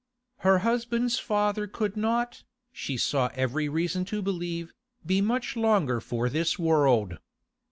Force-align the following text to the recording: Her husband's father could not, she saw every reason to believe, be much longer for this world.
Her 0.37 0.57
husband's 0.65 1.19
father 1.19 1.67
could 1.67 1.95
not, 1.95 2.43
she 2.73 2.97
saw 2.97 3.29
every 3.35 3.69
reason 3.69 4.03
to 4.05 4.23
believe, 4.23 4.73
be 5.05 5.21
much 5.21 5.55
longer 5.55 6.01
for 6.01 6.27
this 6.27 6.57
world. 6.57 7.19